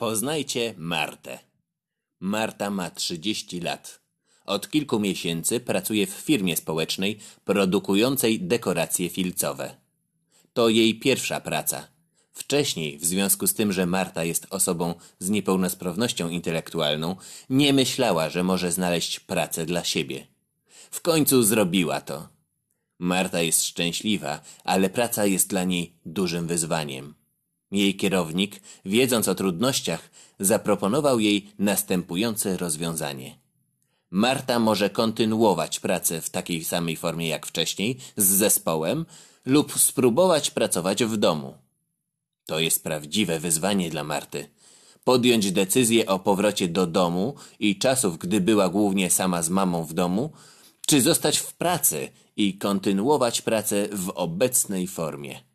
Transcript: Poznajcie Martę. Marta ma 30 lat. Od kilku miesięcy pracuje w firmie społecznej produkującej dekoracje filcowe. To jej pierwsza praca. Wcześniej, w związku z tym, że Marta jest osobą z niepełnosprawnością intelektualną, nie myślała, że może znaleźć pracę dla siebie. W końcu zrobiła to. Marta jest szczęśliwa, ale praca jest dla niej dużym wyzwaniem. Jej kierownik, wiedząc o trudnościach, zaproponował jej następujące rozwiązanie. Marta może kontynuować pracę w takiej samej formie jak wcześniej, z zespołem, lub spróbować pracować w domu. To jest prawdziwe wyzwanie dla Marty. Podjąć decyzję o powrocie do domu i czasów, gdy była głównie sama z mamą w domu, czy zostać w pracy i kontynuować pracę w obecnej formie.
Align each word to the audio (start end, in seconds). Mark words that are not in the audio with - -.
Poznajcie 0.00 0.74
Martę. 0.76 1.38
Marta 2.20 2.70
ma 2.70 2.90
30 2.90 3.60
lat. 3.60 4.00
Od 4.46 4.70
kilku 4.70 5.00
miesięcy 5.00 5.60
pracuje 5.60 6.06
w 6.06 6.10
firmie 6.10 6.56
społecznej 6.56 7.18
produkującej 7.44 8.40
dekoracje 8.40 9.08
filcowe. 9.08 9.76
To 10.52 10.68
jej 10.68 10.98
pierwsza 10.98 11.40
praca. 11.40 11.88
Wcześniej, 12.32 12.98
w 12.98 13.04
związku 13.04 13.46
z 13.46 13.54
tym, 13.54 13.72
że 13.72 13.86
Marta 13.86 14.24
jest 14.24 14.46
osobą 14.50 14.94
z 15.18 15.30
niepełnosprawnością 15.30 16.28
intelektualną, 16.28 17.16
nie 17.50 17.72
myślała, 17.72 18.28
że 18.28 18.44
może 18.44 18.72
znaleźć 18.72 19.20
pracę 19.20 19.66
dla 19.66 19.84
siebie. 19.84 20.26
W 20.90 21.00
końcu 21.00 21.42
zrobiła 21.42 22.00
to. 22.00 22.28
Marta 22.98 23.42
jest 23.42 23.64
szczęśliwa, 23.64 24.40
ale 24.64 24.90
praca 24.90 25.26
jest 25.26 25.48
dla 25.48 25.64
niej 25.64 25.94
dużym 26.06 26.46
wyzwaniem. 26.46 27.19
Jej 27.70 27.96
kierownik, 27.96 28.60
wiedząc 28.84 29.28
o 29.28 29.34
trudnościach, 29.34 30.10
zaproponował 30.40 31.20
jej 31.20 31.50
następujące 31.58 32.56
rozwiązanie. 32.56 33.38
Marta 34.10 34.58
może 34.58 34.90
kontynuować 34.90 35.80
pracę 35.80 36.20
w 36.20 36.30
takiej 36.30 36.64
samej 36.64 36.96
formie 36.96 37.28
jak 37.28 37.46
wcześniej, 37.46 37.96
z 38.16 38.26
zespołem, 38.26 39.06
lub 39.46 39.78
spróbować 39.78 40.50
pracować 40.50 41.04
w 41.04 41.16
domu. 41.16 41.54
To 42.46 42.60
jest 42.60 42.84
prawdziwe 42.84 43.40
wyzwanie 43.40 43.90
dla 43.90 44.04
Marty. 44.04 44.48
Podjąć 45.04 45.52
decyzję 45.52 46.06
o 46.06 46.18
powrocie 46.18 46.68
do 46.68 46.86
domu 46.86 47.34
i 47.58 47.78
czasów, 47.78 48.18
gdy 48.18 48.40
była 48.40 48.68
głównie 48.68 49.10
sama 49.10 49.42
z 49.42 49.50
mamą 49.50 49.84
w 49.84 49.92
domu, 49.92 50.32
czy 50.86 51.02
zostać 51.02 51.38
w 51.38 51.54
pracy 51.54 52.08
i 52.36 52.58
kontynuować 52.58 53.42
pracę 53.42 53.88
w 53.92 54.12
obecnej 54.14 54.86
formie. 54.86 55.49